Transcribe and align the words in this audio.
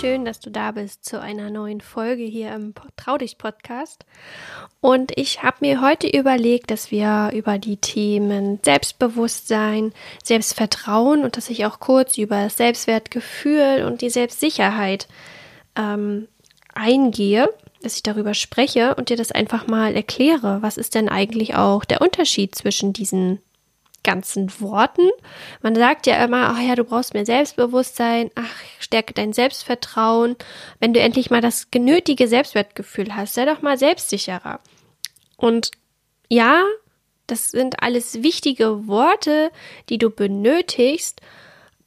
Schön, 0.00 0.24
dass 0.24 0.40
du 0.40 0.50
da 0.50 0.70
bist 0.70 1.04
zu 1.04 1.20
einer 1.20 1.50
neuen 1.50 1.82
Folge 1.82 2.22
hier 2.22 2.54
im 2.54 2.72
Trau 2.96 3.18
dich 3.18 3.36
Podcast. 3.36 4.06
Und 4.80 5.12
ich 5.14 5.42
habe 5.42 5.58
mir 5.60 5.82
heute 5.82 6.08
überlegt, 6.08 6.70
dass 6.70 6.90
wir 6.90 7.32
über 7.34 7.58
die 7.58 7.76
Themen 7.76 8.60
Selbstbewusstsein, 8.64 9.92
Selbstvertrauen 10.24 11.22
und 11.22 11.36
dass 11.36 11.50
ich 11.50 11.66
auch 11.66 11.80
kurz 11.80 12.16
über 12.16 12.44
das 12.44 12.56
Selbstwertgefühl 12.56 13.84
und 13.86 14.00
die 14.00 14.08
Selbstsicherheit 14.08 15.06
ähm, 15.76 16.28
eingehe, 16.72 17.50
dass 17.82 17.96
ich 17.96 18.02
darüber 18.02 18.32
spreche 18.32 18.94
und 18.94 19.10
dir 19.10 19.18
das 19.18 19.32
einfach 19.32 19.66
mal 19.66 19.94
erkläre. 19.94 20.62
Was 20.62 20.78
ist 20.78 20.94
denn 20.94 21.10
eigentlich 21.10 21.56
auch 21.56 21.84
der 21.84 22.00
Unterschied 22.00 22.54
zwischen 22.54 22.94
diesen 22.94 23.42
ganzen 24.10 24.50
Worten. 24.60 25.08
Man 25.62 25.76
sagt 25.76 26.08
ja 26.08 26.24
immer, 26.24 26.50
ach 26.50 26.60
ja, 26.60 26.74
du 26.74 26.82
brauchst 26.82 27.14
mehr 27.14 27.24
Selbstbewusstsein, 27.24 28.30
ach, 28.34 28.50
stärke 28.80 29.14
dein 29.14 29.32
Selbstvertrauen. 29.32 30.34
Wenn 30.80 30.92
du 30.92 31.00
endlich 31.00 31.30
mal 31.30 31.40
das 31.40 31.70
genötige 31.70 32.26
Selbstwertgefühl 32.26 33.14
hast, 33.14 33.34
sei 33.34 33.44
doch 33.44 33.62
mal 33.62 33.78
selbstsicherer. 33.78 34.58
Und 35.36 35.70
ja, 36.28 36.64
das 37.28 37.52
sind 37.52 37.84
alles 37.84 38.24
wichtige 38.24 38.88
Worte, 38.88 39.52
die 39.88 39.98
du 39.98 40.10
benötigst, 40.10 41.20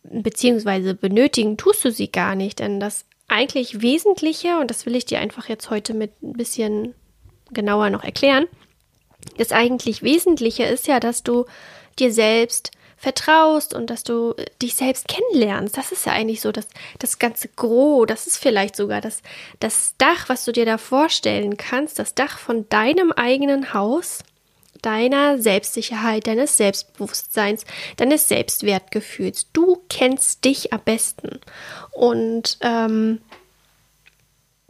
beziehungsweise 0.03 0.95
benötigen 0.95 1.57
tust 1.57 1.83
du 1.83 1.91
sie 1.91 2.09
gar 2.09 2.35
nicht, 2.35 2.59
denn 2.59 2.79
das 2.79 3.05
eigentlich 3.27 3.81
Wesentliche, 3.81 4.59
und 4.59 4.69
das 4.69 4.85
will 4.85 4.95
ich 4.95 5.05
dir 5.05 5.19
einfach 5.19 5.49
jetzt 5.49 5.69
heute 5.69 5.94
mit 5.94 6.21
ein 6.23 6.33
bisschen 6.33 6.95
genauer 7.51 7.89
noch 7.89 8.03
erklären, 8.03 8.47
das 9.38 9.51
eigentlich 9.51 10.03
Wesentliche 10.03 10.63
ist 10.63 10.88
ja, 10.88 10.99
dass 10.99 11.23
du 11.23 11.45
dir 11.99 12.11
selbst 12.11 12.72
vertraust 13.03 13.73
und 13.73 13.89
dass 13.89 14.03
du 14.03 14.33
äh, 14.38 14.45
dich 14.61 14.75
selbst 14.75 15.08
kennenlernst. 15.08 15.77
Das 15.77 15.91
ist 15.91 16.05
ja 16.05 16.13
eigentlich 16.13 16.39
so 16.39 16.52
das, 16.52 16.67
das 17.00 17.19
ganze 17.19 17.50
Gros. 17.50 18.08
Das 18.08 18.27
ist 18.27 18.38
vielleicht 18.38 18.75
sogar 18.77 19.02
das, 19.02 19.22
das 19.59 19.95
Dach, 19.97 20.30
was 20.30 20.45
du 20.45 20.53
dir 20.53 20.66
da 20.66 20.77
vorstellen 20.77 21.58
kannst, 21.58 22.00
das 22.00 22.16
Dach 22.16 22.39
von 22.39 22.67
deinem 22.69 23.11
eigenen 23.11 23.73
Haus, 23.73 24.19
deiner 24.81 25.38
Selbstsicherheit, 25.38 26.27
deines 26.27 26.55
Selbstbewusstseins, 26.55 27.66
deines 27.97 28.30
Selbstwertgefühls. 28.30 29.47
Du 29.52 29.81
kennst 29.89 30.45
dich 30.45 30.72
am 30.72 30.80
besten 30.80 31.39
und 31.91 32.57
ähm, 32.61 33.22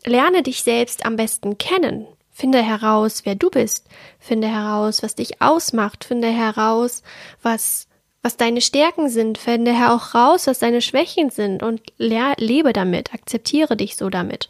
lerne 0.05 0.41
dich 0.41 0.63
selbst 0.63 1.05
am 1.05 1.17
besten 1.17 1.59
kennen. 1.59 2.07
Finde 2.33 2.63
heraus, 2.63 3.21
wer 3.25 3.35
du 3.35 3.49
bist. 3.51 3.87
Finde 4.19 4.47
heraus, 4.47 5.03
was 5.03 5.13
dich 5.13 5.39
ausmacht. 5.41 6.03
Finde 6.03 6.29
heraus, 6.29 7.03
was, 7.43 7.87
was 8.23 8.37
deine 8.37 8.59
Stärken 8.59 9.07
sind. 9.07 9.37
Finde 9.37 9.71
auch 9.91 10.15
raus, 10.15 10.47
was 10.47 10.57
deine 10.57 10.81
Schwächen 10.81 11.29
sind 11.29 11.61
und 11.61 11.81
lebe 11.97 12.73
damit. 12.73 13.13
Akzeptiere 13.13 13.77
dich 13.77 13.95
so 13.95 14.09
damit. 14.09 14.49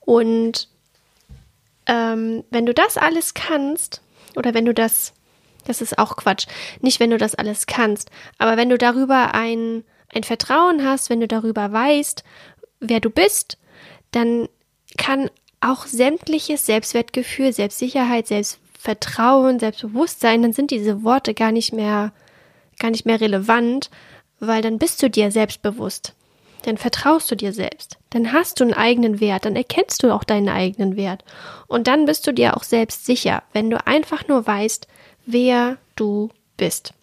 Und 0.00 0.68
ähm, 1.86 2.44
wenn 2.50 2.66
du 2.66 2.74
das 2.74 2.98
alles 2.98 3.32
kannst, 3.32 4.02
oder 4.36 4.52
wenn 4.52 4.66
du 4.66 4.74
das, 4.74 5.14
das 5.66 5.80
ist 5.80 5.98
auch 5.98 6.16
Quatsch, 6.16 6.46
nicht 6.80 7.00
wenn 7.00 7.10
du 7.10 7.16
das 7.16 7.34
alles 7.34 7.66
kannst, 7.66 8.10
aber 8.36 8.58
wenn 8.58 8.68
du 8.68 8.76
darüber 8.76 9.34
ein, 9.34 9.84
ein 10.12 10.24
Vertrauen 10.24 10.86
hast, 10.86 11.08
wenn 11.08 11.20
du 11.20 11.28
darüber 11.28 11.72
weißt, 11.72 12.22
wer 12.80 13.00
du 13.00 13.08
bist, 13.08 13.58
dann 14.10 14.48
kann 14.98 15.30
auch 15.64 15.86
sämtliches 15.86 16.66
Selbstwertgefühl, 16.66 17.52
Selbstsicherheit, 17.52 18.26
Selbstvertrauen, 18.26 19.58
Selbstbewusstsein, 19.58 20.42
dann 20.42 20.52
sind 20.52 20.70
diese 20.70 21.02
Worte 21.02 21.34
gar 21.34 21.52
nicht 21.52 21.72
mehr, 21.72 22.12
gar 22.78 22.90
nicht 22.90 23.06
mehr 23.06 23.20
relevant, 23.20 23.90
weil 24.40 24.62
dann 24.62 24.78
bist 24.78 25.02
du 25.02 25.08
dir 25.08 25.30
selbstbewusst. 25.30 26.14
Dann 26.62 26.78
vertraust 26.78 27.30
du 27.30 27.36
dir 27.36 27.52
selbst. 27.52 27.98
Dann 28.10 28.32
hast 28.32 28.58
du 28.58 28.64
einen 28.64 28.72
eigenen 28.72 29.20
Wert. 29.20 29.44
Dann 29.44 29.54
erkennst 29.54 30.02
du 30.02 30.12
auch 30.12 30.24
deinen 30.24 30.48
eigenen 30.48 30.96
Wert. 30.96 31.22
Und 31.66 31.86
dann 31.88 32.06
bist 32.06 32.26
du 32.26 32.32
dir 32.32 32.56
auch 32.56 32.62
selbst 32.62 33.04
sicher, 33.04 33.42
wenn 33.52 33.68
du 33.68 33.86
einfach 33.86 34.28
nur 34.28 34.46
weißt, 34.46 34.88
wer 35.26 35.76
du 35.94 36.30
bist. 36.56 36.94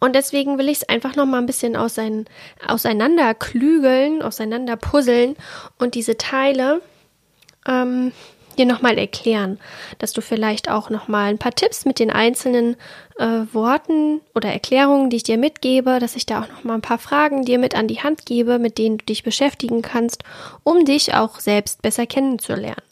Und 0.00 0.14
deswegen 0.14 0.58
will 0.58 0.68
ich 0.68 0.78
es 0.82 0.88
einfach 0.88 1.16
noch 1.16 1.26
mal 1.26 1.38
ein 1.38 1.46
bisschen 1.46 1.74
ausein, 1.74 2.26
auseinander 2.66 3.34
klügeln, 3.34 4.22
auseinander 4.22 4.76
puzzeln 4.76 5.36
und 5.78 5.94
diese 5.94 6.16
Teile 6.16 6.80
ähm, 7.66 8.12
dir 8.56 8.66
nochmal 8.66 8.98
erklären, 8.98 9.58
dass 9.98 10.12
du 10.12 10.20
vielleicht 10.20 10.70
auch 10.70 10.90
nochmal 10.90 11.30
ein 11.30 11.38
paar 11.38 11.54
Tipps 11.54 11.84
mit 11.84 11.98
den 11.98 12.10
einzelnen 12.10 12.76
äh, 13.18 13.42
Worten 13.52 14.20
oder 14.34 14.52
Erklärungen, 14.52 15.10
die 15.10 15.16
ich 15.16 15.22
dir 15.24 15.38
mitgebe, 15.38 15.98
dass 15.98 16.16
ich 16.16 16.26
da 16.26 16.42
auch 16.42 16.48
nochmal 16.48 16.76
ein 16.76 16.82
paar 16.82 16.98
Fragen 16.98 17.44
dir 17.44 17.58
mit 17.58 17.74
an 17.74 17.88
die 17.88 18.02
Hand 18.02 18.26
gebe, 18.26 18.58
mit 18.58 18.78
denen 18.78 18.98
du 18.98 19.04
dich 19.04 19.22
beschäftigen 19.22 19.82
kannst, 19.82 20.24
um 20.62 20.84
dich 20.84 21.14
auch 21.14 21.40
selbst 21.40 21.82
besser 21.82 22.06
kennenzulernen. 22.06 22.82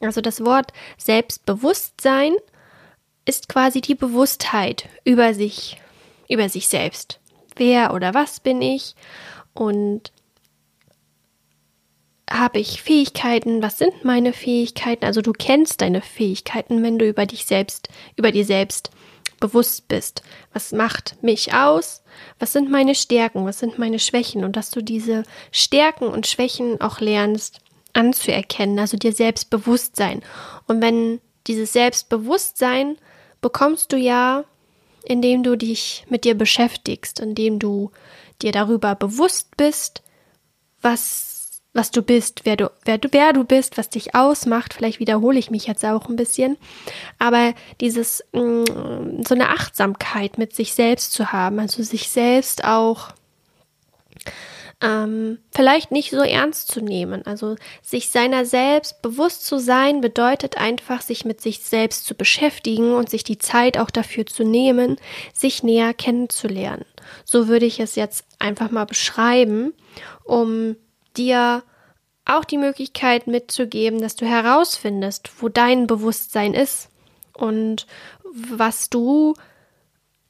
Also 0.00 0.20
das 0.20 0.44
Wort 0.44 0.72
Selbstbewusstsein 0.98 2.34
ist 3.24 3.48
quasi 3.48 3.80
die 3.80 3.94
Bewusstheit 3.94 4.88
über 5.04 5.32
sich, 5.32 5.80
über 6.28 6.48
sich 6.48 6.66
selbst. 6.68 7.20
Wer 7.56 7.94
oder 7.94 8.14
was 8.14 8.40
bin 8.40 8.62
ich? 8.62 8.94
Und 9.54 10.12
habe 12.32 12.58
ich 12.58 12.82
Fähigkeiten? 12.82 13.62
Was 13.62 13.78
sind 13.78 14.04
meine 14.04 14.32
Fähigkeiten? 14.32 15.04
Also 15.04 15.22
du 15.22 15.32
kennst 15.32 15.80
deine 15.80 16.00
Fähigkeiten, 16.00 16.82
wenn 16.82 16.98
du 16.98 17.06
über 17.06 17.26
dich 17.26 17.44
selbst, 17.46 17.88
über 18.16 18.32
dir 18.32 18.44
selbst 18.44 18.90
bewusst 19.40 19.88
bist. 19.88 20.22
Was 20.52 20.72
macht 20.72 21.22
mich 21.22 21.52
aus? 21.52 22.02
Was 22.38 22.52
sind 22.52 22.70
meine 22.70 22.94
Stärken? 22.94 23.44
Was 23.44 23.58
sind 23.58 23.78
meine 23.78 23.98
Schwächen? 23.98 24.44
Und 24.44 24.56
dass 24.56 24.70
du 24.70 24.82
diese 24.82 25.24
Stärken 25.50 26.06
und 26.06 26.26
Schwächen 26.26 26.80
auch 26.80 27.00
lernst 27.00 27.60
anzuerkennen, 27.92 28.78
also 28.78 28.96
dir 28.96 29.12
Selbstbewusstsein. 29.12 30.22
Und 30.66 30.80
wenn 30.80 31.20
dieses 31.46 31.72
Selbstbewusstsein 31.72 32.96
bekommst 33.40 33.92
du 33.92 33.96
ja, 33.96 34.44
indem 35.04 35.42
du 35.42 35.56
dich 35.56 36.06
mit 36.08 36.24
dir 36.24 36.34
beschäftigst, 36.34 37.20
indem 37.20 37.58
du 37.58 37.90
dir 38.40 38.52
darüber 38.52 38.94
bewusst 38.94 39.56
bist, 39.56 40.02
was 40.80 41.31
was 41.74 41.90
du 41.90 42.02
bist, 42.02 42.42
wer 42.44 42.56
du, 42.56 42.70
wer 42.84 42.98
du, 42.98 43.08
wer 43.12 43.32
du 43.32 43.44
bist, 43.44 43.78
was 43.78 43.88
dich 43.88 44.14
ausmacht. 44.14 44.74
Vielleicht 44.74 45.00
wiederhole 45.00 45.38
ich 45.38 45.50
mich 45.50 45.66
jetzt 45.66 45.84
auch 45.84 46.08
ein 46.08 46.16
bisschen. 46.16 46.58
Aber 47.18 47.54
dieses, 47.80 48.24
mh, 48.32 48.42
mm, 48.42 49.24
so 49.26 49.34
eine 49.34 49.48
Achtsamkeit 49.48 50.38
mit 50.38 50.54
sich 50.54 50.74
selbst 50.74 51.12
zu 51.12 51.32
haben, 51.32 51.58
also 51.58 51.82
sich 51.82 52.10
selbst 52.10 52.64
auch 52.64 53.12
ähm, 54.82 55.38
vielleicht 55.50 55.92
nicht 55.92 56.10
so 56.10 56.18
ernst 56.18 56.70
zu 56.70 56.80
nehmen. 56.80 57.24
Also 57.24 57.56
sich 57.80 58.10
seiner 58.10 58.44
selbst 58.44 59.00
bewusst 59.00 59.46
zu 59.46 59.58
sein, 59.58 60.00
bedeutet 60.00 60.58
einfach, 60.58 61.00
sich 61.00 61.24
mit 61.24 61.40
sich 61.40 61.60
selbst 61.60 62.04
zu 62.04 62.14
beschäftigen 62.14 62.94
und 62.94 63.08
sich 63.08 63.24
die 63.24 63.38
Zeit 63.38 63.78
auch 63.78 63.90
dafür 63.90 64.26
zu 64.26 64.44
nehmen, 64.44 64.96
sich 65.32 65.62
näher 65.62 65.94
kennenzulernen. 65.94 66.84
So 67.24 67.48
würde 67.48 67.66
ich 67.66 67.80
es 67.80 67.94
jetzt 67.94 68.24
einfach 68.38 68.70
mal 68.70 68.84
beschreiben, 68.84 69.72
um 70.24 70.76
dir 71.16 71.62
auch 72.24 72.44
die 72.44 72.58
Möglichkeit 72.58 73.26
mitzugeben, 73.26 74.00
dass 74.00 74.16
du 74.16 74.26
herausfindest, 74.26 75.30
wo 75.40 75.48
dein 75.48 75.86
Bewusstsein 75.86 76.54
ist 76.54 76.88
und 77.32 77.86
was 78.32 78.90
du, 78.90 79.34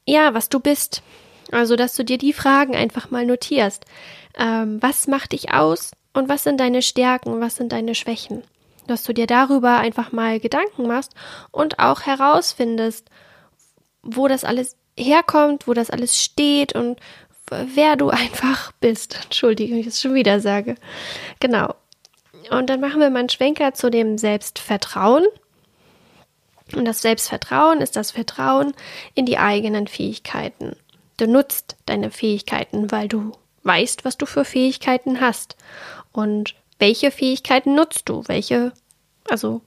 ja, 0.07 0.35
was 0.35 0.49
du 0.49 0.61
bist. 0.61 1.03
Also, 1.51 1.77
dass 1.77 1.95
du 1.95 2.05
dir 2.05 2.19
die 2.19 2.33
Fragen 2.33 2.75
einfach 2.75 3.11
mal 3.11 3.27
notierst. 3.27 3.85
Ähm, 4.39 4.83
was 4.83 5.07
macht 5.07 5.33
dich 5.33 5.53
aus 5.53 5.93
und 6.15 6.29
was 6.29 6.45
sind 6.45 6.59
deine 6.59 6.81
Stärken, 6.83 7.41
was 7.41 7.57
sind 7.57 7.73
deine 7.73 7.95
Schwächen? 7.95 8.43
Dass 8.87 9.03
du 9.03 9.13
dir 9.13 9.27
darüber 9.27 9.77
einfach 9.77 10.13
mal 10.13 10.41
Gedanken 10.41 10.87
machst 10.87 11.13
und 11.51 11.79
auch 11.79 12.03
herausfindest, 12.03 13.11
wo 14.03 14.29
das 14.29 14.45
alles 14.45 14.77
herkommt, 14.99 15.69
wo 15.69 15.75
das 15.75 15.91
alles 15.91 16.21
steht 16.21 16.75
und 16.75 16.99
wer 17.75 17.97
du 17.97 18.11
einfach 18.11 18.73
bist. 18.81 19.19
Entschuldige, 19.23 19.77
ich 19.77 19.87
es 19.87 20.01
schon 20.01 20.15
wieder 20.15 20.41
sage. 20.41 20.77
Genau. 21.41 21.75
Und 22.51 22.69
dann 22.69 22.81
machen 22.81 23.01
wir 23.01 23.11
mal 23.11 23.21
einen 23.21 23.29
Schwenker 23.29 23.75
zu 23.75 23.91
dem 23.91 24.19
Selbstvertrauen. 24.19 25.25
Und 26.75 26.85
das 26.85 27.03
Selbstvertrauen 27.03 27.81
ist 27.81 27.97
das 27.97 28.11
Vertrauen 28.11 28.75
in 29.15 29.27
die 29.27 29.39
eigenen 29.39 29.87
Fähigkeiten. 29.87 30.77
Du 31.17 31.27
nutzt 31.27 31.77
deine 31.87 32.11
Fähigkeiten, 32.11 32.91
weil 32.91 33.09
du 33.09 33.33
weißt, 33.63 34.05
was 34.05 34.19
du 34.19 34.27
für 34.27 34.45
Fähigkeiten 34.45 35.21
hast. 35.21 35.57
Und 36.13 36.55
welche 36.79 37.11
Fähigkeiten 37.11 37.75
nutzt 37.75 38.09
du? 38.09 38.23
Welche, 38.27 38.73
also 39.29 39.61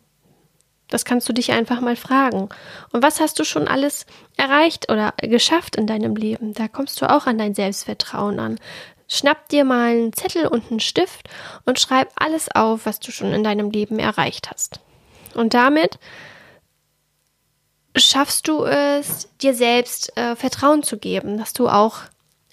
Das 0.87 1.05
kannst 1.05 1.27
du 1.27 1.33
dich 1.33 1.51
einfach 1.51 1.81
mal 1.81 1.95
fragen. 1.95 2.49
Und 2.91 3.03
was 3.03 3.19
hast 3.19 3.39
du 3.39 3.43
schon 3.43 3.67
alles 3.67 4.05
erreicht 4.37 4.91
oder 4.91 5.13
geschafft 5.17 5.75
in 5.75 5.87
deinem 5.87 6.15
Leben? 6.15 6.53
Da 6.53 6.67
kommst 6.67 7.01
du 7.01 7.09
auch 7.09 7.25
an 7.25 7.37
dein 7.37 7.55
Selbstvertrauen 7.55 8.39
an. 8.39 8.59
Schnapp 9.07 9.49
dir 9.49 9.65
mal 9.65 9.91
einen 9.91 10.13
Zettel 10.13 10.47
und 10.47 10.69
einen 10.69 10.79
Stift 10.79 11.29
und 11.65 11.79
schreib 11.79 12.11
alles 12.15 12.49
auf, 12.53 12.85
was 12.85 12.99
du 12.99 13.11
schon 13.11 13.33
in 13.33 13.43
deinem 13.43 13.71
Leben 13.71 13.99
erreicht 13.99 14.49
hast. 14.51 14.79
Und 15.35 15.53
damit 15.53 15.99
schaffst 17.95 18.47
du 18.47 18.63
es, 18.63 19.29
dir 19.41 19.53
selbst 19.53 20.15
äh, 20.17 20.35
Vertrauen 20.35 20.83
zu 20.83 20.97
geben, 20.97 21.37
dass 21.37 21.53
du 21.53 21.67
auch 21.67 21.99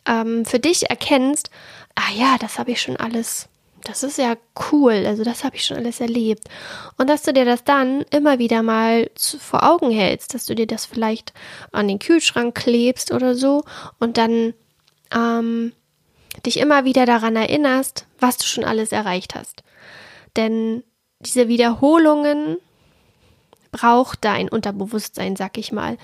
ähm, 0.07 0.45
für 0.45 0.59
dich 0.59 0.91
erkennst, 0.91 1.51
ah 1.95 2.13
ja, 2.15 2.37
das 2.39 2.59
habe 2.59 2.73
ich 2.73 2.83
schon 2.83 2.97
alles, 2.97 3.49
das 3.85 4.03
ist 4.03 4.19
ja 4.19 4.37
cool, 4.71 5.05
also 5.07 5.25
das 5.25 5.45
habe 5.45 5.57
ich 5.57 5.65
schon 5.65 5.77
alles 5.77 6.01
erlebt. 6.01 6.45
Und 6.99 7.09
dass 7.11 7.23
du 7.23 7.33
dir 7.33 7.45
das 7.45 7.65
dann 7.65 8.03
immer 8.11 8.39
wieder 8.39 8.63
mal 8.63 9.11
vor 9.17 9.63
Augen 9.65 9.91
hältst, 9.91 10.35
dass 10.35 10.47
du 10.47 10.55
dir 10.55 10.67
das 10.67 10.87
vielleicht 10.87 11.33
an 11.73 11.89
den 11.89 11.99
Kühlschrank 11.99 12.55
klebst 12.55 13.13
oder 13.13 13.35
so 13.35 13.65
und 13.99 14.17
dann 14.19 14.55
ähm, 15.13 15.73
dich 16.47 16.59
immer 16.59 16.85
wieder 16.85 17.07
daran 17.07 17.37
erinnerst, 17.37 18.07
was 18.19 18.37
du 18.39 18.45
schon 18.45 18.65
alles 18.65 18.93
erreicht 18.93 19.35
hast. 19.35 19.63
Denn 20.37 20.83
diese 21.21 21.49
Wiederholungen 21.49 22.59
braucht 23.71 24.25
dein 24.25 24.49
Unterbewusstsein, 24.49 25.35
sag 25.35 25.57
ich 25.57 25.73
mal. 25.73 25.97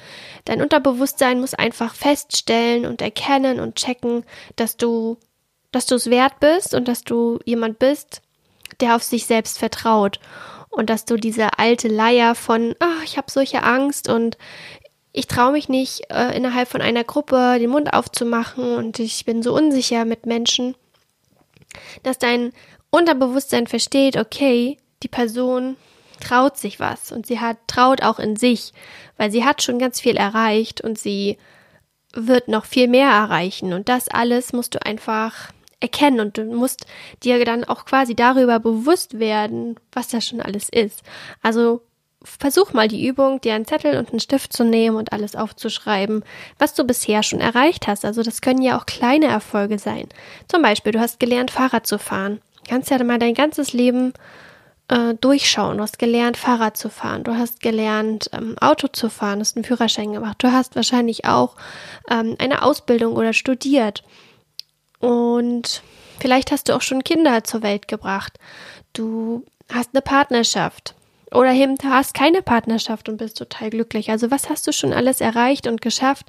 Dein 0.47 0.63
Unterbewusstsein 0.63 1.41
muss 1.41 1.55
einfach 1.55 1.95
feststellen 1.95 2.87
und 2.87 3.03
erkennen 3.03 3.61
und 3.61 3.77
checken, 3.77 4.25
dass 4.57 4.77
du, 4.77 5.19
dass 5.73 5.87
du 5.87 5.95
es 5.95 6.11
wert 6.11 6.41
bist 6.41 6.75
und 6.75 6.89
dass 6.89 7.05
du 7.05 7.39
jemand 7.45 7.79
bist, 7.79 8.23
der 8.81 8.97
auf 8.97 9.03
sich 9.03 9.27
selbst 9.27 9.59
vertraut. 9.59 10.21
Und 10.71 10.91
dass 10.91 11.05
du 11.05 11.17
diese 11.17 11.59
alte 11.59 11.89
Leier 11.89 12.35
von, 12.35 12.75
ach, 12.79 13.03
ich 13.03 13.17
habe 13.17 13.31
solche 13.31 13.63
Angst 13.63 14.09
und 14.09 14.37
ich 15.13 15.27
traue 15.27 15.53
mich 15.53 15.69
nicht, 15.69 16.03
äh, 16.11 16.37
innerhalb 16.37 16.69
von 16.69 16.83
einer 16.83 17.05
Gruppe 17.05 17.57
den 17.59 17.71
Mund 17.71 17.93
aufzumachen 17.93 18.77
und 18.77 18.99
ich 18.99 19.25
bin 19.25 19.43
so 19.43 19.55
unsicher 19.55 20.05
mit 20.05 20.27
Menschen, 20.27 20.77
dass 22.03 22.19
dein 22.19 22.53
Unterbewusstsein 22.91 23.67
versteht, 23.67 24.17
okay, 24.17 24.77
die 25.03 25.09
Person 25.09 25.77
traut 26.21 26.57
sich 26.57 26.81
was 26.81 27.13
und 27.13 27.27
sie 27.27 27.41
hat 27.41 27.57
traut 27.67 28.03
auch 28.03 28.19
in 28.19 28.37
sich, 28.37 28.73
weil 29.17 29.31
sie 29.31 29.45
hat 29.45 29.63
schon 29.63 29.79
ganz 29.79 30.01
viel 30.01 30.17
erreicht 30.17 30.81
und 30.81 30.99
sie 30.99 31.39
wird 32.13 32.49
noch 32.49 32.65
viel 32.65 32.89
mehr 32.89 33.11
erreichen. 33.11 33.73
Und 33.73 33.89
das 33.89 34.09
alles 34.09 34.53
musst 34.53 34.75
du 34.75 34.85
einfach 34.85 35.51
erkennen 35.81 36.21
und 36.21 36.39
du 36.39 36.45
musst 36.45 36.87
dir 37.23 37.45
dann 37.45 37.65
auch 37.65 37.85
quasi 37.85 38.15
darüber 38.15 38.59
bewusst 38.59 39.19
werden, 39.19 39.77
was 39.93 40.09
das 40.09 40.27
schon 40.27 40.41
alles 40.41 40.69
ist. 40.69 41.03
Also 41.43 41.83
versuch 42.23 42.73
mal 42.73 42.89
die 42.89 43.07
Übung, 43.07 43.41
dir 43.41 43.55
einen 43.55 43.67
Zettel 43.67 43.97
und 43.97 44.11
einen 44.11 44.21
Stift 44.21 44.53
zu 44.53 44.65
nehmen 44.65 44.97
und 44.97 45.13
alles 45.13 45.37
aufzuschreiben, 45.37 46.25
was 46.59 46.75
du 46.75 46.85
bisher 46.85 47.23
schon 47.23 47.41
erreicht 47.41 47.87
hast. 47.87 48.05
Also 48.05 48.23
das 48.23 48.41
können 48.41 48.63
ja 48.63 48.79
auch 48.79 48.87
kleine 48.87 49.27
Erfolge 49.27 49.79
sein. 49.79 50.09
Zum 50.49 50.63
Beispiel, 50.63 50.93
du 50.93 51.01
hast 51.01 51.21
gelernt, 51.21 51.51
Fahrrad 51.51 51.87
zu 51.87 51.99
fahren. 51.99 52.41
Du 52.65 52.71
kannst 52.71 52.91
ja 52.91 53.03
mal 53.05 53.19
dein 53.19 53.35
ganzes 53.35 53.73
Leben 53.73 54.13
äh, 54.89 55.15
durchschauen. 55.15 55.77
Du 55.77 55.83
hast 55.83 55.99
gelernt, 55.99 56.37
Fahrrad 56.37 56.77
zu 56.77 56.91
fahren. 56.91 57.23
Du 57.23 57.37
hast 57.37 57.61
gelernt, 57.61 58.31
ähm, 58.33 58.57
Auto 58.59 58.89
zu 58.89 59.09
fahren. 59.11 59.39
Du 59.39 59.41
hast 59.45 59.57
einen 59.57 59.65
Führerschein 59.65 60.13
gemacht. 60.13 60.39
Du 60.41 60.53
hast 60.53 60.77
wahrscheinlich 60.77 61.25
auch 61.25 61.57
ähm, 62.11 62.37
eine 62.39 62.63
Ausbildung 62.63 63.15
oder 63.15 63.33
studiert. 63.33 64.03
Und 65.01 65.83
vielleicht 66.19 66.51
hast 66.51 66.69
du 66.69 66.75
auch 66.75 66.83
schon 66.83 67.05
Kinder 67.05 67.45
zur 67.45 67.63
Welt 67.63 67.89
gebracht. 67.89 68.39
Du 68.93 69.45
hast 69.73 69.91
eine 69.93 70.03
Partnerschaft. 70.03 70.95
Oder 71.31 71.53
eben 71.53 71.77
hast 71.85 72.15
keine 72.15 72.41
Partnerschaft 72.41 73.09
und 73.09 73.19
bist 73.19 73.37
total 73.37 73.71
glücklich. 73.71 74.11
Also 74.11 74.31
was 74.31 74.49
hast 74.49 74.67
du 74.67 74.73
schon 74.73 74.95
alles 74.95 75.21
erreicht 75.21 75.67
und 75.67 75.83
geschafft? 75.83 76.27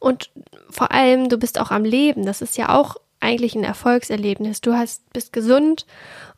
Und 0.00 0.30
vor 0.70 0.90
allem, 0.90 1.28
du 1.28 1.38
bist 1.38 1.60
auch 1.60 1.70
am 1.70 1.84
Leben. 1.84 2.26
Das 2.26 2.42
ist 2.42 2.56
ja 2.56 2.76
auch 2.76 2.96
eigentlich 3.20 3.54
ein 3.54 3.64
Erfolgserlebnis. 3.64 4.60
Du 4.60 4.74
hast, 4.74 5.08
bist 5.12 5.32
gesund 5.32 5.86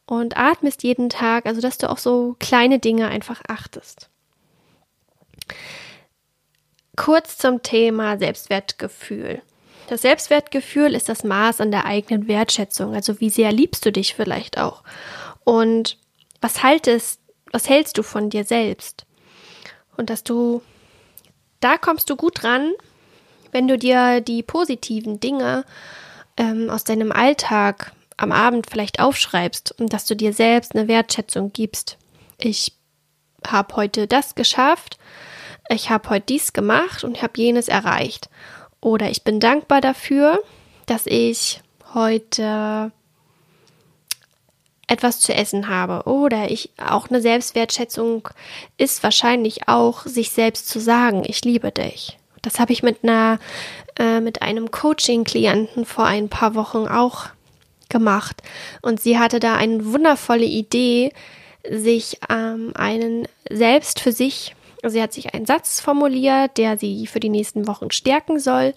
und 0.05 0.37
atmest 0.37 0.83
jeden 0.83 1.09
Tag, 1.09 1.47
also 1.47 1.61
dass 1.61 1.79
du 1.79 1.89
auch 1.89 1.99
so 1.99 2.37
kleine 2.39 2.79
Dinge 2.79 3.09
einfach 3.09 3.41
achtest. 3.49 4.11
Kurz 6.97 7.39
zum 7.39 7.63
Thema 7.63 8.19
Selbstwertgefühl. 8.19 9.41
Das 9.93 10.01
Selbstwertgefühl 10.01 10.95
ist 10.95 11.11
das 11.11 11.23
Maß 11.23 11.61
an 11.61 11.71
der 11.71 11.85
eigenen 11.85 12.27
Wertschätzung, 12.27 12.95
also 12.95 13.21
wie 13.21 13.29
sehr 13.29 13.53
liebst 13.53 13.85
du 13.85 13.93
dich 13.93 14.15
vielleicht 14.15 14.57
auch. 14.57 14.83
Und 15.45 15.99
was 16.41 16.63
haltest, 16.63 17.21
was 17.53 17.69
hältst 17.69 17.99
du 17.99 18.03
von 18.03 18.31
dir 18.31 18.45
selbst? 18.45 19.05
Und 19.99 20.09
dass 20.09 20.25
du, 20.25 20.63
da 21.61 21.77
kommst 21.77 22.09
du 22.09 22.17
gut 22.17 22.43
dran, 22.43 22.73
wenn 23.51 23.69
du 23.69 23.77
dir 23.77 24.23
die 24.23 24.43
positiven 24.43 25.21
Dinge 25.21 25.67
ähm, 26.39 26.71
aus 26.71 26.85
deinem 26.85 27.13
Alltag 27.13 27.93
am 28.17 28.33
Abend 28.33 28.71
vielleicht 28.71 28.99
aufschreibst 28.99 29.79
und 29.79 29.93
dass 29.93 30.07
du 30.07 30.17
dir 30.17 30.33
selbst 30.33 30.75
eine 30.75 30.89
Wertschätzung 30.89 31.53
gibst. 31.53 31.99
Ich 32.39 32.73
habe 33.47 33.77
heute 33.77 34.07
das 34.07 34.37
geschafft, 34.37 34.97
ich 35.69 35.91
habe 35.91 36.09
heute 36.09 36.25
dies 36.31 36.55
gemacht 36.55 37.05
und 37.05 37.21
habe 37.21 37.35
jenes 37.37 37.69
erreicht. 37.69 38.31
Oder 38.83 39.09
ich 39.09 39.23
bin 39.23 39.41
dankbar 39.41 39.81
dafür, 39.81 40.43
dass 40.87 41.07
ich 41.07 41.63
heute 41.95 42.93
etwas 44.89 45.21
zu 45.21 45.33
essen 45.35 45.69
habe. 45.69 46.07
Oder 46.11 46.51
ich 46.51 46.71
auch 46.77 47.09
eine 47.09 47.23
Selbstwertschätzung 47.23 48.29
ist 48.77 49.03
wahrscheinlich 49.03 49.69
auch, 49.69 50.05
sich 50.05 50.31
selbst 50.31 50.69
zu 50.69 50.81
sagen, 50.81 51.23
ich 51.27 51.45
liebe 51.45 51.71
dich. 51.71 52.19
Das 52.43 52.59
habe 52.59 52.73
ich 52.73 52.83
mit 52.83 53.03
einer, 53.03 53.39
äh, 53.99 54.21
mit 54.21 54.43
einem 54.43 54.71
Coaching-Klienten 54.71 55.87
vor 55.87 56.05
ein 56.05 56.29
paar 56.29 56.55
Wochen 56.57 56.89
auch 56.89 57.27
gemacht. 57.89 58.43
Und 58.83 59.01
sie 59.01 59.19
hatte 59.19 59.39
da 59.39 59.55
eine 59.55 59.93
wundervolle 59.93 60.45
Idee, 60.45 61.13
sich 61.71 62.19
ähm, 62.29 62.73
einen 62.75 63.29
selbst 63.49 64.01
für 64.01 64.11
sich, 64.11 64.57
sie 64.91 65.03
hat 65.03 65.13
sich 65.13 65.35
einen 65.35 65.47
Satz 65.47 65.81
formuliert, 65.81 66.59
der 66.59 66.79
sie 66.79 67.07
für 67.07 67.21
die 67.21 67.29
nächsten 67.29 67.67
Wochen 67.67 67.91
stärken 67.91 68.39
soll. 68.39 68.75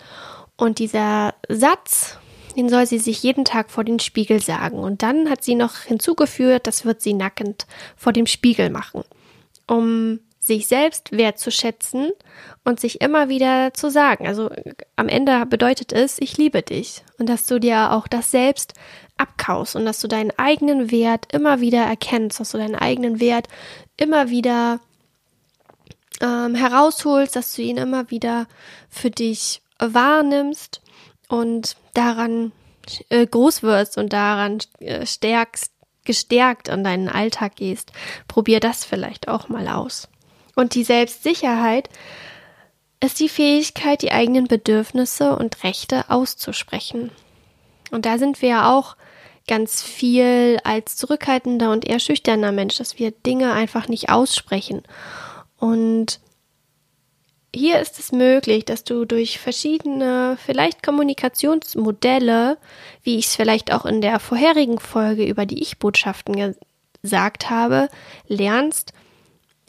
Und 0.58 0.80
dieser 0.80 1.34
Satz, 1.50 2.18
den 2.56 2.70
soll 2.70 2.86
sie 2.86 3.00
sich 3.00 3.22
jeden 3.24 3.46
Tag 3.46 3.70
vor 3.70 3.84
den 3.84 4.00
Spiegel 4.00 4.42
sagen. 4.42 4.80
Und 4.80 5.02
dann 5.04 5.30
hat 5.30 5.44
sie 5.44 5.56
noch 5.56 5.78
hinzugeführt, 5.82 6.68
das 6.68 6.86
wird 6.86 7.02
sie 7.02 7.14
nackend 7.14 7.66
vor 7.98 8.14
dem 8.14 8.28
Spiegel 8.28 8.70
machen, 8.70 9.04
um 9.68 10.20
sich 10.40 10.68
selbst 10.68 11.12
wertzuschätzen 11.12 12.12
und 12.64 12.80
sich 12.80 13.02
immer 13.02 13.30
wieder 13.30 13.74
zu 13.74 13.90
sagen. 13.90 14.28
Also 14.28 14.52
am 14.96 15.08
Ende 15.08 15.46
bedeutet 15.48 15.92
es, 15.92 16.20
ich 16.20 16.38
liebe 16.38 16.62
dich 16.62 17.04
und 17.18 17.28
dass 17.28 17.48
du 17.48 17.60
dir 17.60 17.92
auch 17.92 18.08
das 18.08 18.32
selbst 18.32 18.74
abkaust 19.18 19.76
und 19.76 19.86
dass 19.86 20.00
du 20.00 20.08
deinen 20.08 20.32
eigenen 20.38 20.92
Wert 20.92 21.34
immer 21.34 21.62
wieder 21.62 21.84
erkennst, 21.84 22.40
dass 22.40 22.52
du 22.52 22.58
deinen 22.58 22.76
eigenen 22.76 23.20
Wert 23.20 23.48
immer 23.98 24.30
wieder 24.30 24.80
ähm, 26.22 26.56
herausholst, 26.56 27.36
dass 27.36 27.56
du 27.56 27.62
ihn 27.62 27.78
immer 27.78 28.10
wieder 28.12 28.48
für 28.90 29.12
dich 29.12 29.62
wahrnimmst 29.80 30.82
und 31.28 31.76
daran 31.94 32.52
äh, 33.10 33.26
groß 33.26 33.64
wirst 33.64 33.98
und 33.98 34.14
daran 34.14 34.60
äh, 34.80 35.06
stärkst, 35.06 35.72
gestärkt 36.04 36.70
an 36.70 36.84
deinen 36.84 37.10
Alltag 37.10 37.56
gehst. 37.56 37.92
Probier 38.28 38.60
das 38.60 38.86
vielleicht 38.86 39.28
auch 39.28 39.50
mal 39.50 39.68
aus. 39.68 40.08
Und 40.56 40.76
die 40.76 40.84
Selbstsicherheit 40.84 41.90
ist 43.04 43.20
die 43.20 43.30
Fähigkeit, 43.30 44.02
die 44.02 44.12
eigenen 44.12 44.48
Bedürfnisse 44.48 45.36
und 45.36 45.64
Rechte 45.64 46.10
auszusprechen. 46.10 47.12
Und 47.92 48.06
da 48.06 48.18
sind 48.18 48.42
wir 48.42 48.50
ja 48.50 48.78
auch 48.78 48.96
ganz 49.48 49.84
viel 49.84 50.60
als 50.64 50.96
zurückhaltender 50.96 51.72
und 51.72 51.86
eher 51.86 52.00
schüchterner 52.00 52.52
Mensch, 52.52 52.78
dass 52.78 52.98
wir 52.98 53.12
Dinge 53.12 53.54
einfach 53.54 53.88
nicht 53.88 54.10
aussprechen. 54.10 54.84
Und 55.66 56.20
hier 57.56 57.80
ist 57.80 57.98
es 57.98 58.12
möglich, 58.12 58.66
dass 58.66 58.84
du 58.84 59.06
durch 59.06 59.40
verschiedene, 59.40 60.38
vielleicht 60.46 60.84
Kommunikationsmodelle, 60.84 62.60
wie 63.02 63.18
ich 63.18 63.26
es 63.26 63.36
vielleicht 63.36 63.74
auch 63.74 63.86
in 63.86 64.00
der 64.00 64.20
vorherigen 64.20 64.80
Folge 64.80 65.26
über 65.26 65.48
die 65.48 65.64
Ich-Botschaften 65.64 66.56
gesagt 67.02 67.50
habe, 67.50 67.90
lernst, 68.28 68.94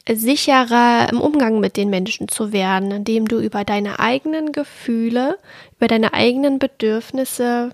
sicherer 0.07 1.07
im 1.11 1.19
Umgang 1.19 1.59
mit 1.59 1.77
den 1.77 1.89
Menschen 1.89 2.27
zu 2.27 2.51
werden, 2.51 2.91
indem 2.91 3.27
du 3.27 3.39
über 3.39 3.63
deine 3.63 3.99
eigenen 3.99 4.51
Gefühle, 4.51 5.39
über 5.77 5.87
deine 5.87 6.13
eigenen 6.13 6.59
Bedürfnisse 6.59 7.71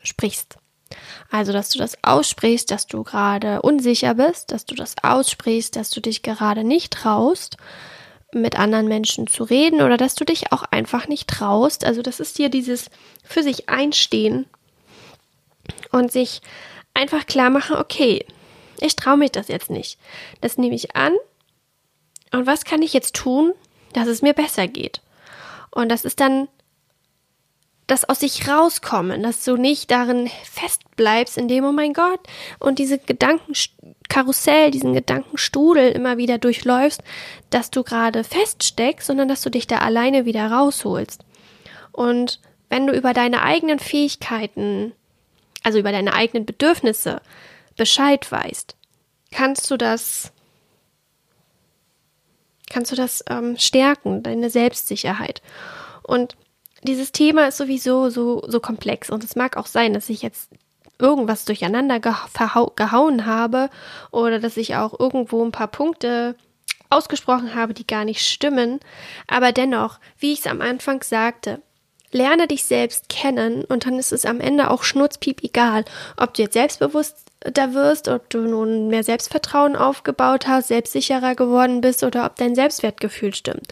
sprichst. 0.00 0.58
Also, 1.30 1.52
dass 1.52 1.70
du 1.70 1.78
das 1.78 1.96
aussprichst, 2.02 2.70
dass 2.70 2.86
du 2.86 3.02
gerade 3.02 3.62
unsicher 3.62 4.14
bist, 4.14 4.52
dass 4.52 4.64
du 4.66 4.74
das 4.74 4.96
aussprichst, 5.02 5.76
dass 5.76 5.90
du 5.90 6.00
dich 6.00 6.22
gerade 6.22 6.64
nicht 6.64 6.92
traust, 6.92 7.56
mit 8.32 8.58
anderen 8.58 8.88
Menschen 8.88 9.26
zu 9.28 9.44
reden 9.44 9.80
oder 9.80 9.96
dass 9.96 10.16
du 10.16 10.24
dich 10.24 10.52
auch 10.52 10.64
einfach 10.64 11.06
nicht 11.06 11.28
traust. 11.28 11.84
Also, 11.84 12.02
das 12.02 12.20
ist 12.20 12.38
dir 12.38 12.48
dieses 12.48 12.90
für 13.22 13.42
sich 13.42 13.68
einstehen 13.68 14.46
und 15.92 16.12
sich 16.12 16.42
einfach 16.94 17.26
klar 17.26 17.50
machen, 17.50 17.76
okay, 17.76 18.24
ich 18.80 18.96
traue 18.96 19.16
mich 19.16 19.32
das 19.32 19.48
jetzt 19.48 19.70
nicht. 19.70 19.98
Das 20.40 20.58
nehme 20.58 20.74
ich 20.74 20.96
an 20.96 21.12
Und 22.32 22.46
was 22.46 22.64
kann 22.64 22.82
ich 22.82 22.92
jetzt 22.92 23.14
tun, 23.14 23.52
dass 23.92 24.08
es 24.08 24.22
mir 24.22 24.34
besser 24.34 24.66
geht? 24.66 25.00
Und 25.70 25.88
das 25.88 26.04
ist 26.04 26.20
dann 26.20 26.48
das 27.86 28.08
aus 28.08 28.20
sich 28.20 28.48
rauskommen, 28.48 29.22
dass 29.22 29.44
du 29.44 29.56
nicht 29.56 29.90
darin 29.90 30.30
festbleibst, 30.44 31.36
in 31.36 31.48
dem, 31.48 31.64
oh 31.64 31.72
mein 31.72 31.92
Gott, 31.92 32.20
und 32.58 32.78
diese 32.78 32.98
Gedankenkarussell, 32.98 34.70
diesen 34.70 34.94
Gedankenstrudel 34.94 35.92
immer 35.92 36.16
wieder 36.16 36.38
durchläufst, 36.38 37.02
dass 37.50 37.70
du 37.70 37.82
gerade 37.82 38.24
feststeckst, 38.24 39.06
sondern 39.06 39.28
dass 39.28 39.42
du 39.42 39.50
dich 39.50 39.66
da 39.66 39.78
alleine 39.78 40.24
wieder 40.24 40.50
rausholst. 40.50 41.24
Und 41.92 42.40
wenn 42.70 42.86
du 42.86 42.94
über 42.94 43.12
deine 43.12 43.42
eigenen 43.42 43.78
Fähigkeiten, 43.78 44.92
also 45.62 45.78
über 45.78 45.92
deine 45.92 46.14
eigenen 46.14 46.46
Bedürfnisse 46.46 47.20
Bescheid 47.76 48.30
weißt, 48.30 48.76
kannst 49.30 49.70
du 49.70 49.76
das, 49.76 50.32
kannst 52.70 52.92
du 52.92 52.96
das 52.96 53.22
ähm, 53.28 53.56
stärken, 53.58 54.22
deine 54.22 54.48
Selbstsicherheit. 54.48 55.42
Und 56.02 56.36
dieses 56.84 57.12
Thema 57.12 57.48
ist 57.48 57.56
sowieso 57.56 58.10
so, 58.10 58.42
so 58.46 58.60
komplex 58.60 59.10
und 59.10 59.24
es 59.24 59.36
mag 59.36 59.56
auch 59.56 59.66
sein, 59.66 59.94
dass 59.94 60.08
ich 60.08 60.22
jetzt 60.22 60.50
irgendwas 60.98 61.44
durcheinander 61.44 61.98
gehauen 61.98 63.26
habe 63.26 63.68
oder 64.10 64.38
dass 64.38 64.56
ich 64.56 64.76
auch 64.76 64.98
irgendwo 64.98 65.44
ein 65.44 65.52
paar 65.52 65.68
Punkte 65.68 66.36
ausgesprochen 66.90 67.54
habe, 67.54 67.74
die 67.74 67.86
gar 67.86 68.04
nicht 68.04 68.24
stimmen. 68.24 68.80
Aber 69.26 69.52
dennoch, 69.52 69.98
wie 70.18 70.32
ich 70.32 70.40
es 70.40 70.46
am 70.46 70.60
Anfang 70.60 71.02
sagte, 71.02 71.60
lerne 72.12 72.46
dich 72.46 72.64
selbst 72.64 73.08
kennen 73.08 73.64
und 73.64 73.86
dann 73.86 73.98
ist 73.98 74.12
es 74.12 74.24
am 74.24 74.40
Ende 74.40 74.70
auch 74.70 74.84
schnurzpiep 74.84 75.42
egal, 75.42 75.84
ob 76.16 76.34
du 76.34 76.42
jetzt 76.42 76.54
selbstbewusst 76.54 77.23
da 77.44 77.74
wirst, 77.74 78.08
ob 78.08 78.30
du 78.30 78.38
nun 78.38 78.88
mehr 78.88 79.04
Selbstvertrauen 79.04 79.76
aufgebaut 79.76 80.46
hast, 80.46 80.68
selbstsicherer 80.68 81.34
geworden 81.34 81.82
bist 81.82 82.02
oder 82.02 82.24
ob 82.24 82.36
dein 82.36 82.54
Selbstwertgefühl 82.54 83.34
stimmt. 83.34 83.68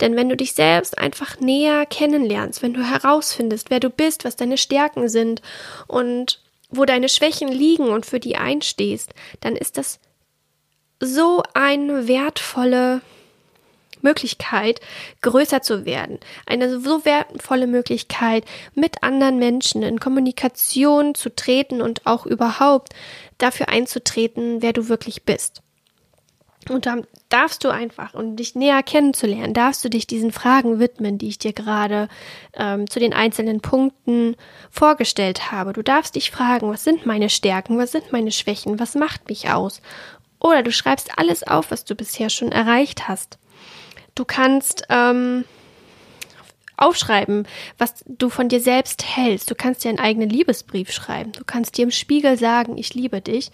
Denn 0.00 0.14
wenn 0.14 0.28
du 0.28 0.36
dich 0.36 0.52
selbst 0.52 0.98
einfach 0.98 1.40
näher 1.40 1.86
kennenlernst, 1.86 2.62
wenn 2.62 2.74
du 2.74 2.82
herausfindest, 2.82 3.70
wer 3.70 3.80
du 3.80 3.88
bist, 3.88 4.24
was 4.24 4.36
deine 4.36 4.58
Stärken 4.58 5.08
sind 5.08 5.40
und 5.86 6.40
wo 6.70 6.84
deine 6.84 7.08
Schwächen 7.08 7.48
liegen 7.48 7.88
und 7.88 8.04
für 8.04 8.20
die 8.20 8.36
einstehst, 8.36 9.14
dann 9.40 9.56
ist 9.56 9.78
das 9.78 10.00
so 11.00 11.42
eine 11.54 12.06
wertvolle 12.06 13.00
Möglichkeit, 14.04 14.80
größer 15.22 15.62
zu 15.62 15.84
werden. 15.84 16.20
Eine 16.46 16.78
so 16.78 17.04
wertvolle 17.04 17.66
Möglichkeit, 17.66 18.44
mit 18.74 19.02
anderen 19.02 19.38
Menschen 19.38 19.82
in 19.82 19.98
Kommunikation 19.98 21.16
zu 21.16 21.34
treten 21.34 21.82
und 21.82 22.06
auch 22.06 22.26
überhaupt 22.26 22.92
dafür 23.38 23.68
einzutreten, 23.68 24.62
wer 24.62 24.72
du 24.72 24.88
wirklich 24.88 25.24
bist. 25.24 25.64
Und 26.70 26.86
dann 26.86 27.06
darfst 27.28 27.64
du 27.64 27.68
einfach, 27.68 28.14
um 28.14 28.36
dich 28.36 28.54
näher 28.54 28.82
kennenzulernen, 28.82 29.54
darfst 29.54 29.84
du 29.84 29.90
dich 29.90 30.06
diesen 30.06 30.32
Fragen 30.32 30.78
widmen, 30.78 31.18
die 31.18 31.28
ich 31.28 31.38
dir 31.38 31.52
gerade 31.52 32.08
ähm, 32.54 32.88
zu 32.88 33.00
den 33.00 33.12
einzelnen 33.12 33.60
Punkten 33.60 34.36
vorgestellt 34.70 35.52
habe. 35.52 35.72
Du 35.72 35.82
darfst 35.82 36.14
dich 36.14 36.30
fragen, 36.30 36.70
was 36.70 36.84
sind 36.84 37.06
meine 37.06 37.28
Stärken, 37.28 37.78
was 37.78 37.92
sind 37.92 38.12
meine 38.12 38.32
Schwächen, 38.32 38.80
was 38.80 38.94
macht 38.94 39.28
mich 39.28 39.50
aus? 39.50 39.82
Oder 40.38 40.62
du 40.62 40.72
schreibst 40.72 41.18
alles 41.18 41.42
auf, 41.42 41.70
was 41.70 41.84
du 41.84 41.94
bisher 41.94 42.30
schon 42.30 42.52
erreicht 42.52 43.08
hast. 43.08 43.38
Du 44.14 44.24
kannst 44.24 44.84
ähm, 44.90 45.44
aufschreiben, 46.76 47.46
was 47.78 48.04
du 48.06 48.28
von 48.30 48.48
dir 48.48 48.60
selbst 48.60 49.04
hältst. 49.04 49.50
Du 49.50 49.54
kannst 49.54 49.84
dir 49.84 49.88
einen 49.88 49.98
eigenen 49.98 50.28
Liebesbrief 50.28 50.92
schreiben. 50.92 51.32
Du 51.32 51.44
kannst 51.44 51.76
dir 51.76 51.84
im 51.84 51.90
Spiegel 51.90 52.38
sagen, 52.38 52.76
ich 52.76 52.94
liebe 52.94 53.20
dich. 53.20 53.50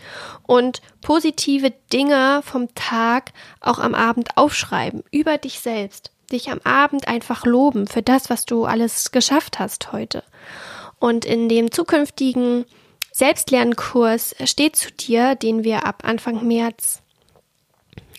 Und 0.47 0.81
positive 1.03 1.73
Dinge 1.93 2.43
vom 2.45 2.75
Tag 2.75 3.33
auch 3.61 3.79
am 3.79 3.95
Abend 3.95 4.37
aufschreiben 4.37 5.03
über 5.11 5.39
dich 5.39 5.61
selbst. 5.61 6.13
Dich 6.33 6.51
am 6.51 6.61
Abend 6.65 7.09
einfach 7.09 7.45
loben 7.45 7.87
für 7.87 8.03
das, 8.03 8.31
was 8.31 8.45
du 8.45 8.65
alles 8.65 9.11
geschafft 9.11 9.59
hast 9.59 9.93
heute. 9.93 10.23
Und 10.99 11.25
in 11.25 11.49
dem 11.49 11.73
zukünftigen 11.73 12.65
Selbstlernkurs 13.13 14.37
steht 14.45 14.77
zu 14.77 14.93
dir, 14.93 15.35
den 15.35 15.65
wir 15.65 15.85
ab 15.85 16.03
Anfang 16.05 16.47
März 16.47 17.03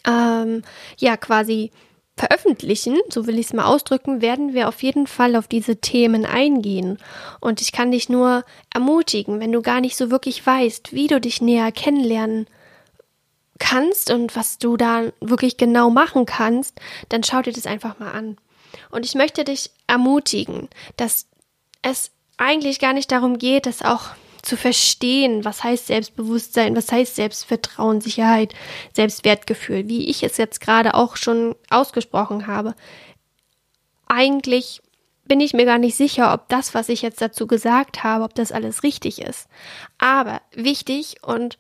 ähm, 0.06 0.64
ja 0.98 1.16
quasi 1.16 1.72
veröffentlichen, 2.18 2.98
so 3.10 3.26
will 3.26 3.40
ich 3.40 3.48
es 3.48 3.54
mal 3.54 3.66
ausdrücken, 3.66 4.22
werden 4.22 4.54
wir 4.54 4.68
auf 4.68 4.84
jeden 4.84 5.08
Fall 5.08 5.36
auf 5.36 5.48
diese 5.48 5.78
Themen 5.78 6.26
eingehen. 6.26 6.98
Und 7.40 7.62
ich 7.62 7.72
kann 7.72 7.92
dich 7.92 8.10
nur 8.10 8.44
ermutigen, 8.74 9.40
wenn 9.40 9.52
du 9.52 9.62
gar 9.62 9.82
nicht 9.82 9.98
so 9.98 10.12
wirklich 10.12 10.46
weißt, 10.46 10.94
wie 10.94 11.08
du 11.08 11.20
dich 11.20 11.42
näher 11.42 11.72
kennenlernen 11.72 12.48
kannst 13.60 14.12
und 14.12 14.36
was 14.36 14.58
du 14.58 14.76
da 14.76 15.12
wirklich 15.20 15.58
genau 15.58 15.90
machen 15.90 16.26
kannst, 16.26 16.80
dann 17.10 17.24
schau 17.24 17.42
dir 17.42 17.54
das 17.54 17.68
einfach 17.68 18.00
mal 18.00 18.12
an. 18.12 18.38
Und 18.90 19.06
ich 19.06 19.16
möchte 19.16 19.44
dich 19.44 19.72
ermutigen, 19.88 20.70
dass 20.98 21.28
es 21.82 22.12
eigentlich 22.38 22.80
gar 22.80 22.94
nicht 22.94 23.12
darum 23.12 23.38
geht, 23.38 23.66
dass 23.66 23.82
auch 23.82 24.10
zu 24.42 24.58
verstehen, 24.58 25.46
was 25.46 25.64
heißt 25.64 25.88
Selbstbewusstsein, 25.88 26.76
was 26.76 26.92
heißt 26.92 27.16
Selbstvertrauen, 27.16 28.02
Sicherheit, 28.02 28.54
Selbstwertgefühl, 28.94 29.88
wie 29.88 30.10
ich 30.10 30.24
es 30.24 30.38
jetzt 30.38 30.62
gerade 30.62 30.94
auch 30.94 31.16
schon 31.16 31.56
ausgesprochen 31.70 32.48
habe. 32.48 32.76
Eigentlich 34.08 34.82
bin 35.26 35.40
ich 35.40 35.54
mir 35.54 35.66
gar 35.66 35.78
nicht 35.78 35.96
sicher, 35.96 36.34
ob 36.34 36.50
das, 36.50 36.74
was 36.74 36.90
ich 36.90 37.02
jetzt 37.02 37.22
dazu 37.22 37.48
gesagt 37.48 38.04
habe, 38.04 38.24
ob 38.24 38.36
das 38.36 38.52
alles 38.52 38.84
richtig 38.84 39.22
ist. 39.22 39.48
Aber 39.98 40.42
wichtig 40.54 41.18
und 41.22 41.58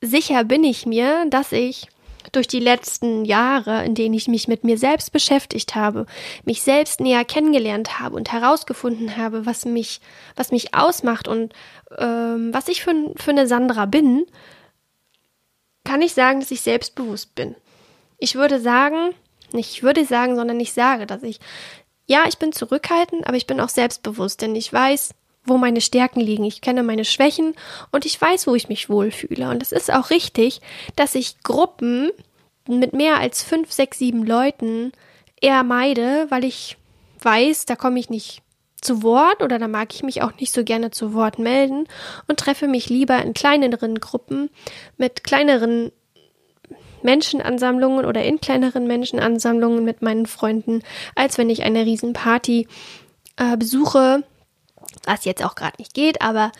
sicher 0.00 0.44
bin 0.44 0.64
ich 0.64 0.86
mir, 0.86 1.26
dass 1.28 1.52
ich 1.52 1.88
durch 2.32 2.48
die 2.48 2.60
letzten 2.60 3.24
Jahre, 3.24 3.84
in 3.84 3.94
denen 3.94 4.14
ich 4.14 4.28
mich 4.28 4.48
mit 4.48 4.64
mir 4.64 4.78
selbst 4.78 5.12
beschäftigt 5.12 5.74
habe, 5.74 6.06
mich 6.44 6.62
selbst 6.62 7.00
näher 7.00 7.24
kennengelernt 7.24 8.00
habe 8.00 8.16
und 8.16 8.32
herausgefunden 8.32 9.16
habe, 9.16 9.46
was 9.46 9.64
mich, 9.64 10.00
was 10.36 10.52
mich 10.52 10.74
ausmacht 10.74 11.28
und 11.28 11.52
ähm, 11.98 12.52
was 12.52 12.68
ich 12.68 12.82
für, 12.82 12.94
für 13.16 13.30
eine 13.30 13.46
Sandra 13.46 13.86
bin, 13.86 14.26
kann 15.84 16.02
ich 16.02 16.12
sagen, 16.12 16.40
dass 16.40 16.50
ich 16.50 16.60
selbstbewusst 16.60 17.34
bin. 17.34 17.54
Ich 18.18 18.34
würde 18.34 18.60
sagen, 18.60 19.14
nicht 19.52 19.70
ich 19.72 19.82
würde 19.82 20.04
sagen, 20.04 20.36
sondern 20.36 20.60
ich 20.60 20.72
sage, 20.72 21.06
dass 21.06 21.22
ich, 21.22 21.40
ja, 22.06 22.24
ich 22.28 22.38
bin 22.38 22.52
zurückhaltend, 22.52 23.26
aber 23.26 23.36
ich 23.36 23.46
bin 23.46 23.60
auch 23.60 23.68
selbstbewusst, 23.68 24.42
denn 24.42 24.54
ich 24.54 24.72
weiß, 24.72 25.14
wo 25.50 25.58
meine 25.58 25.82
Stärken 25.82 26.20
liegen. 26.20 26.44
Ich 26.44 26.62
kenne 26.62 26.82
meine 26.82 27.04
Schwächen 27.04 27.54
und 27.92 28.06
ich 28.06 28.18
weiß, 28.20 28.46
wo 28.46 28.54
ich 28.54 28.68
mich 28.68 28.88
wohlfühle. 28.88 29.50
Und 29.50 29.62
es 29.62 29.72
ist 29.72 29.92
auch 29.92 30.10
richtig, 30.10 30.60
dass 30.96 31.14
ich 31.14 31.42
Gruppen 31.42 32.10
mit 32.66 32.92
mehr 32.94 33.18
als 33.18 33.42
fünf, 33.42 33.72
sechs, 33.72 33.98
sieben 33.98 34.24
Leuten 34.24 34.92
eher 35.40 35.62
meide, 35.62 36.26
weil 36.30 36.44
ich 36.44 36.76
weiß, 37.20 37.66
da 37.66 37.76
komme 37.76 37.98
ich 37.98 38.08
nicht 38.08 38.42
zu 38.80 39.02
Wort 39.02 39.42
oder 39.42 39.58
da 39.58 39.68
mag 39.68 39.94
ich 39.94 40.02
mich 40.02 40.22
auch 40.22 40.32
nicht 40.38 40.52
so 40.52 40.64
gerne 40.64 40.90
zu 40.90 41.12
Wort 41.12 41.38
melden 41.38 41.86
und 42.28 42.40
treffe 42.40 42.66
mich 42.66 42.88
lieber 42.88 43.22
in 43.22 43.34
kleineren 43.34 44.00
Gruppen 44.00 44.48
mit 44.96 45.22
kleineren 45.22 45.92
Menschenansammlungen 47.02 48.04
oder 48.04 48.24
in 48.24 48.40
kleineren 48.40 48.86
Menschenansammlungen 48.86 49.84
mit 49.84 50.02
meinen 50.02 50.26
Freunden, 50.26 50.82
als 51.14 51.38
wenn 51.38 51.50
ich 51.50 51.62
eine 51.62 51.84
Riesenparty 51.84 52.68
äh, 53.36 53.56
besuche, 53.56 54.22
was 55.04 55.24
jetzt 55.24 55.44
auch 55.44 55.54
gerade 55.54 55.76
nicht 55.78 55.94
geht, 55.94 56.20
aber 56.22 56.52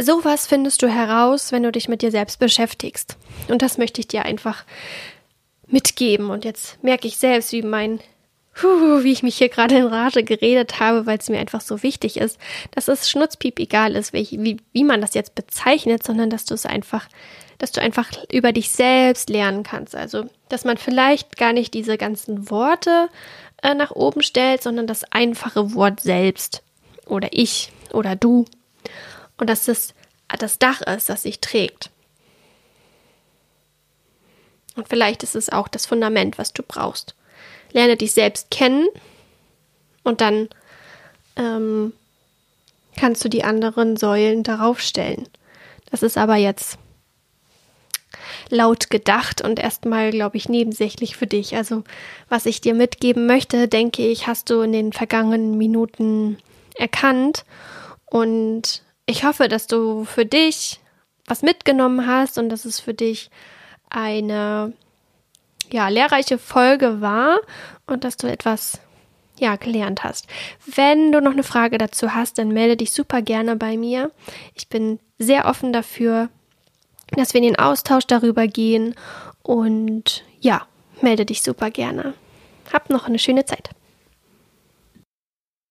sowas 0.00 0.46
findest 0.46 0.82
du 0.82 0.88
heraus, 0.88 1.52
wenn 1.52 1.62
du 1.62 1.72
dich 1.72 1.88
mit 1.88 2.02
dir 2.02 2.10
selbst 2.10 2.38
beschäftigst. 2.38 3.16
Und 3.48 3.62
das 3.62 3.78
möchte 3.78 4.00
ich 4.00 4.08
dir 4.08 4.24
einfach 4.24 4.64
mitgeben. 5.66 6.30
Und 6.30 6.44
jetzt 6.44 6.82
merke 6.82 7.06
ich 7.06 7.16
selbst, 7.16 7.52
wie 7.52 7.62
mein, 7.62 8.00
wie 8.62 9.12
ich 9.12 9.22
mich 9.22 9.36
hier 9.36 9.48
gerade 9.48 9.76
in 9.76 9.86
Rage 9.86 10.24
geredet 10.24 10.80
habe, 10.80 11.06
weil 11.06 11.18
es 11.18 11.28
mir 11.28 11.38
einfach 11.38 11.60
so 11.60 11.82
wichtig 11.82 12.16
ist, 12.16 12.38
dass 12.72 12.88
es 12.88 13.08
schnutzpiep 13.08 13.58
egal 13.58 13.94
ist, 13.94 14.12
wie, 14.12 14.28
wie, 14.30 14.56
wie 14.72 14.84
man 14.84 15.00
das 15.00 15.14
jetzt 15.14 15.34
bezeichnet, 15.34 16.02
sondern 16.02 16.30
dass 16.30 16.44
du 16.44 16.54
es 16.54 16.66
einfach, 16.66 17.08
dass 17.58 17.72
du 17.72 17.80
einfach 17.80 18.10
über 18.32 18.52
dich 18.52 18.70
selbst 18.70 19.30
lernen 19.30 19.62
kannst. 19.62 19.94
Also, 19.94 20.24
dass 20.48 20.64
man 20.64 20.76
vielleicht 20.76 21.36
gar 21.36 21.52
nicht 21.52 21.72
diese 21.72 21.98
ganzen 21.98 22.50
Worte 22.50 23.08
äh, 23.62 23.74
nach 23.74 23.92
oben 23.92 24.22
stellt, 24.22 24.62
sondern 24.62 24.86
das 24.86 25.04
einfache 25.12 25.74
Wort 25.74 26.00
selbst 26.00 26.62
oder 27.06 27.28
ich 27.32 27.72
oder 27.92 28.16
du 28.16 28.44
und 29.38 29.48
dass 29.48 29.68
es 29.68 29.94
das 30.38 30.58
Dach 30.58 30.80
ist, 30.80 31.08
das 31.08 31.22
sich 31.22 31.40
trägt. 31.40 31.90
Und 34.76 34.88
vielleicht 34.88 35.22
ist 35.22 35.36
es 35.36 35.50
auch 35.50 35.68
das 35.68 35.86
Fundament, 35.86 36.38
was 36.38 36.52
du 36.52 36.62
brauchst. 36.62 37.14
Lerne 37.72 37.96
dich 37.96 38.12
selbst 38.12 38.50
kennen 38.50 38.88
und 40.02 40.20
dann 40.20 40.48
ähm, 41.36 41.92
kannst 42.96 43.24
du 43.24 43.28
die 43.28 43.44
anderen 43.44 43.96
Säulen 43.96 44.42
darauf 44.42 44.80
stellen. 44.80 45.28
Das 45.90 46.02
ist 46.02 46.18
aber 46.18 46.36
jetzt 46.36 46.78
laut 48.50 48.90
gedacht 48.90 49.40
und 49.42 49.58
erstmal, 49.58 50.10
glaube 50.10 50.36
ich, 50.36 50.48
nebensächlich 50.48 51.16
für 51.16 51.26
dich. 51.26 51.56
Also, 51.56 51.84
was 52.28 52.46
ich 52.46 52.60
dir 52.60 52.74
mitgeben 52.74 53.26
möchte, 53.26 53.68
denke 53.68 54.06
ich, 54.06 54.26
hast 54.26 54.50
du 54.50 54.60
in 54.60 54.72
den 54.72 54.92
vergangenen 54.92 55.56
Minuten 55.56 56.38
erkannt. 56.74 57.44
Und 58.06 58.82
ich 59.06 59.24
hoffe, 59.24 59.48
dass 59.48 59.66
du 59.66 60.04
für 60.04 60.26
dich 60.26 60.80
was 61.26 61.42
mitgenommen 61.42 62.06
hast 62.06 62.38
und 62.38 62.48
dass 62.48 62.64
es 62.64 62.80
für 62.80 62.94
dich 62.94 63.30
eine 63.88 64.72
ja, 65.70 65.88
lehrreiche 65.88 66.38
Folge 66.38 67.00
war 67.00 67.38
und 67.86 68.04
dass 68.04 68.16
du 68.16 68.26
etwas 68.26 68.80
ja, 69.38 69.56
gelernt 69.56 70.04
hast. 70.04 70.26
Wenn 70.66 71.12
du 71.12 71.20
noch 71.20 71.32
eine 71.32 71.42
Frage 71.42 71.78
dazu 71.78 72.14
hast, 72.14 72.38
dann 72.38 72.48
melde 72.48 72.76
dich 72.76 72.92
super 72.92 73.22
gerne 73.22 73.56
bei 73.56 73.76
mir. 73.76 74.12
Ich 74.54 74.68
bin 74.68 75.00
sehr 75.18 75.46
offen 75.46 75.72
dafür, 75.72 76.28
dass 77.16 77.34
wir 77.34 77.38
in 77.40 77.48
den 77.48 77.58
Austausch 77.58 78.06
darüber 78.06 78.46
gehen 78.46 78.94
und 79.42 80.24
ja, 80.40 80.66
melde 81.00 81.26
dich 81.26 81.42
super 81.42 81.70
gerne. 81.70 82.14
Hab 82.72 82.90
noch 82.90 83.06
eine 83.06 83.18
schöne 83.18 83.44
Zeit. 83.44 83.70